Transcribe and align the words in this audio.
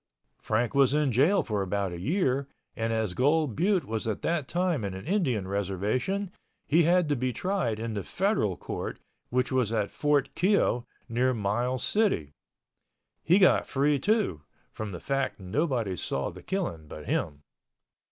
Frank 0.39 0.73
was 0.73 0.95
in 0.95 1.11
jail 1.11 1.43
for 1.43 1.61
about 1.61 1.91
a 1.91 1.99
year 2.01 2.47
and 2.75 2.91
as 2.91 3.13
Gold 3.13 3.55
Butte 3.55 3.85
was 3.85 4.07
at 4.07 4.23
that 4.23 4.47
time 4.47 4.83
an 4.83 4.95
Indian 4.95 5.47
reservation, 5.47 6.31
he 6.65 6.81
had 6.85 7.07
to 7.09 7.15
be 7.15 7.31
tried 7.31 7.77
in 7.79 7.93
the 7.93 8.01
Federal 8.01 8.57
Court 8.57 8.99
which 9.29 9.51
was 9.51 9.71
at 9.71 9.91
Fort 9.91 10.33
Keogh 10.33 10.87
near 11.07 11.35
Miles 11.35 11.83
City. 11.83 12.33
He 13.21 13.37
got 13.37 13.67
free, 13.67 13.99
too, 13.99 14.41
from 14.71 14.91
the 14.91 14.99
fact 14.99 15.39
nobody 15.39 15.95
saw 15.95 16.31
the 16.31 16.41
killing 16.41 16.87
but 16.87 17.05
him. 17.05 17.43